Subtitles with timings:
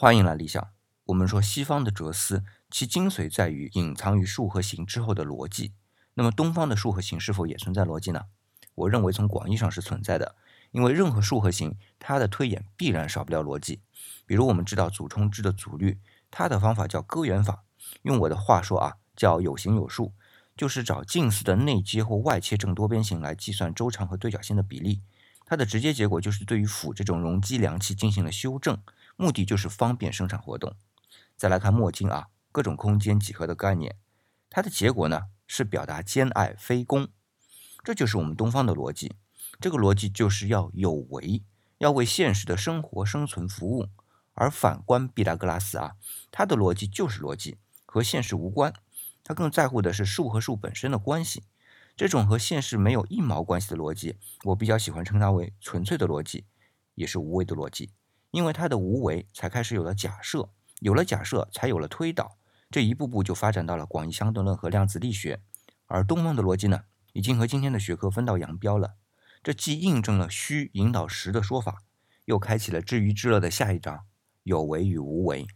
[0.00, 0.66] 欢迎来理想。
[1.04, 5.74] 我们说西方的哲思，其精髓在于隐藏于数和形之后的逻辑。
[6.14, 8.22] 那么东方的数和形是否也存在逻辑呢？
[8.76, 10.36] 我认为从广义上是存在的，
[10.70, 13.82] 因为任何数和形，它的推演必然少不了逻辑。
[14.24, 15.98] 比如我们知道祖冲之的祖律，
[16.30, 17.64] 它的方法叫割圆法。
[18.00, 20.14] 用我的话说啊，叫有形有数，
[20.56, 25.02] 就是找近似的内接或外切正多边形来计算周长和对角线的比例。
[25.44, 28.80] 它的直接结果就是对于辅这种容积量器进行了修正，
[29.20, 30.74] 目的就是方便生产活动。
[31.36, 33.98] 再来看墨经啊，各种空间几何的概念，
[34.48, 37.08] 它的结果呢是表达兼爱非攻，
[37.84, 39.14] 这就是我们东方的逻辑。
[39.60, 41.42] 这个逻辑就是要有为，
[41.76, 43.88] 要为现实的生活生存服务。
[44.32, 45.96] 而反观毕达哥拉斯啊，
[46.30, 48.72] 他的逻辑就是逻辑，和现实无关，
[49.22, 51.42] 他更在乎的是数和数本身的关系。
[51.94, 56.46] 这种和现实没有一毛关系的逻辑，我比较喜欢称它为纯粹的逻辑，
[56.94, 57.90] 也是无为的逻辑。
[58.30, 62.38] 因为他的无为，才开始有了假设，有了假设，才有了推导，
[62.70, 65.40] 这一步步就发展到了广义相对论和量子力学。
[65.86, 68.94] 而东方的逻辑呢，已经和今天的学科分道扬镳了。
[69.42, 71.82] 这既印证了虚引导实的说法，
[72.26, 74.06] 又开启了知鱼知乐的下一章：
[74.44, 75.46] 有为与无为。